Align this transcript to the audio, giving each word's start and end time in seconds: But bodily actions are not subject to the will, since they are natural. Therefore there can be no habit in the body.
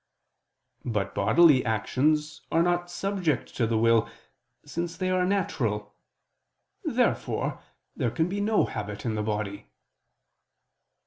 But 0.83 1.13
bodily 1.13 1.63
actions 1.63 2.41
are 2.51 2.63
not 2.63 2.89
subject 2.89 3.55
to 3.55 3.67
the 3.67 3.77
will, 3.77 4.09
since 4.65 4.97
they 4.97 5.11
are 5.11 5.27
natural. 5.27 5.93
Therefore 6.83 7.61
there 7.95 8.09
can 8.09 8.27
be 8.27 8.41
no 8.41 8.65
habit 8.65 9.05
in 9.05 9.13
the 9.13 9.21
body. 9.21 9.67